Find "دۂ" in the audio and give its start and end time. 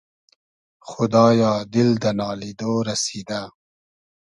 2.01-2.11